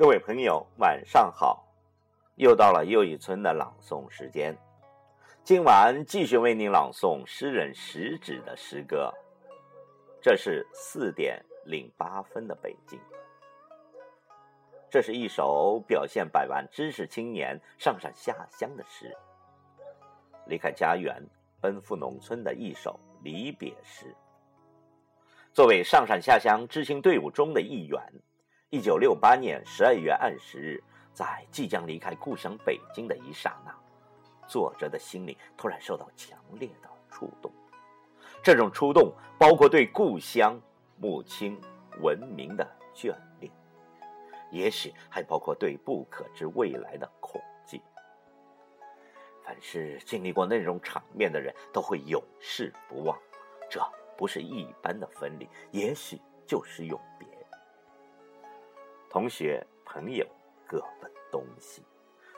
[0.00, 1.62] 各位朋友，晚上好！
[2.36, 4.56] 又到了又一村的朗诵时间。
[5.44, 9.12] 今晚继续为您朗诵诗人食指的诗歌。
[10.18, 12.98] 这是四点零八分的北京。
[14.88, 19.14] 这是一首表现百万知识青年上山下乡的诗，
[20.46, 21.22] 离开家园，
[21.60, 24.16] 奔赴农村的一首离别诗。
[25.52, 28.00] 作为上山下乡知青队伍中的一员，
[28.72, 30.80] 一九六八年十二月二十日，
[31.12, 33.74] 在即将离开故乡北京的一刹那，
[34.46, 37.50] 作者的心里突然受到强烈的触动。
[38.44, 40.56] 这种触动包括对故乡、
[40.98, 41.60] 母亲、
[42.00, 42.64] 文明的
[42.94, 43.52] 眷恋，
[44.52, 47.82] 也许还包括对不可知未来的恐惧。
[49.42, 53.18] 凡是经历过那种场面的人，都会永世不忘。
[53.68, 53.84] 这
[54.16, 57.28] 不是一般的分离，也许就是永别。
[59.10, 60.24] 同学、朋友
[60.64, 61.82] 各奔东西，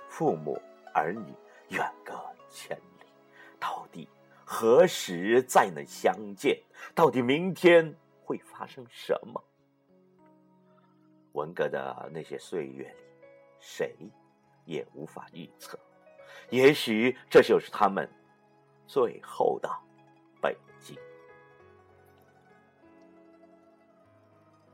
[0.08, 0.58] 父母、
[0.94, 1.34] 儿女
[1.68, 3.06] 远隔千里，
[3.60, 4.08] 到底
[4.42, 6.58] 何时再能相见？
[6.94, 9.44] 到底明天会发生什么？
[11.32, 13.02] 文革的那些岁月里，
[13.60, 13.94] 谁
[14.64, 15.78] 也无法预测。
[16.48, 18.10] 也许这就是他们
[18.86, 19.70] 最后的
[20.40, 20.96] 北京。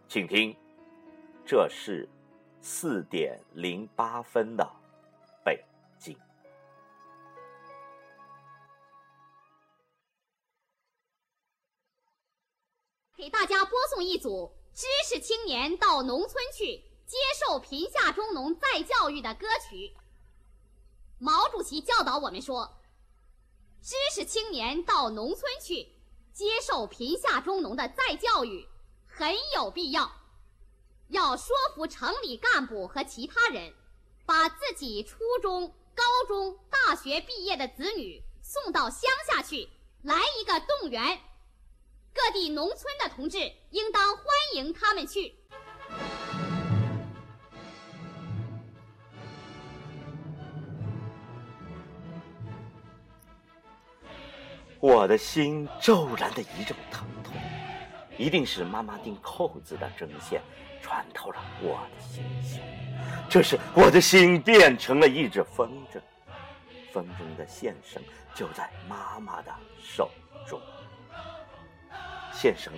[0.06, 0.56] 请听。
[1.50, 2.06] 这是
[2.60, 4.70] 四点零八分的
[5.42, 5.64] 北
[5.98, 6.14] 京。
[13.17, 19.96] 给大家播送一组知识青年到农村去接受贫下中农再教育的歌曲。
[21.18, 22.78] 毛主席教导我们说
[23.80, 25.89] ：“知识青年到农村去
[26.34, 28.68] 接受贫下中农的再教育，
[29.06, 30.12] 很有必要。”
[31.08, 33.73] 要说服城里干部和其他人，
[34.27, 39.68] 把自己初中、高中、大学毕业的子女送到乡下去，
[40.02, 41.18] 来一个动员。
[42.13, 43.39] 各地农村的同志
[43.70, 44.24] 应当欢
[44.55, 45.35] 迎他们去。
[54.80, 57.35] 我的心骤然的一阵疼痛，
[58.18, 60.42] 一定是妈妈钉扣子的针线。
[60.80, 62.62] 穿透了我的心弦，
[63.29, 66.01] 这时我的心变成了一只风筝，
[66.92, 68.01] 风筝的线绳
[68.33, 69.52] 就在妈妈的
[69.83, 70.08] 手
[70.46, 70.58] 中，
[72.33, 72.73] 线绳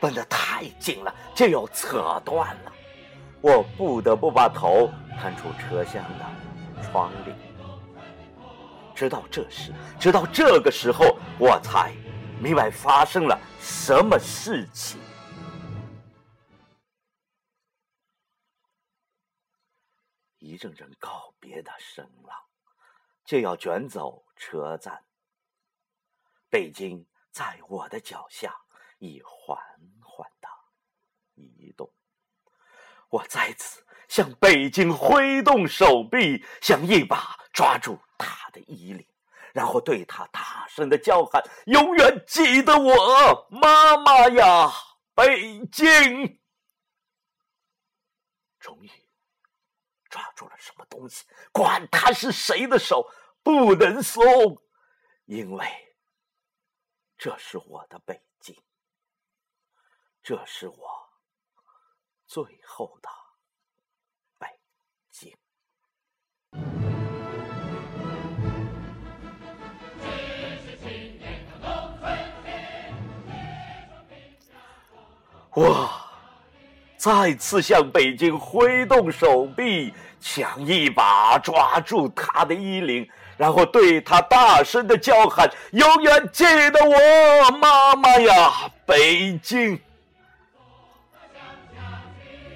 [0.00, 2.72] 绷得太紧了，就要扯断了，
[3.42, 7.32] 我不得不把头探出车厢的窗里。
[8.94, 11.92] 直到这时，直到这个时候，我才
[12.42, 15.00] 明白发生了什么事情。
[20.38, 22.36] 一阵阵告别的声浪，
[23.24, 25.04] 就要卷走车站。
[26.50, 28.52] 北京在我的脚下
[28.98, 29.56] 已缓
[30.00, 30.48] 缓的
[31.34, 31.88] 移动。
[33.08, 39.06] 我再次向北京挥动手臂，想一把抓住他的衣领，
[39.52, 44.70] 然后对他大声的叫喊：“永远记得我，妈妈呀，
[45.14, 46.40] 北京！”
[48.58, 48.90] 终于。
[50.08, 51.24] 抓住了什么东西？
[51.52, 53.10] 管他是谁的手，
[53.42, 54.22] 不能松，
[55.24, 55.66] 因为
[57.16, 58.54] 这是我的北京，
[60.22, 61.10] 这是我
[62.26, 63.08] 最后的
[75.54, 75.90] 我！
[76.96, 88.52] 再次向北京挥动手臂，想一把抓住他的衣领，然后对他大声的叫喊：“永远记得我，妈妈呀，
[88.86, 89.76] 北京！”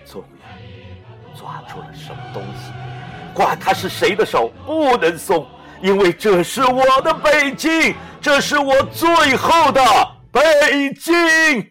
[0.07, 2.71] 终于抓住了什么东西，
[3.35, 5.45] 管他是谁的手，不能松，
[5.83, 9.83] 因为这是我的北京，这是我最后的
[10.31, 11.69] 北京。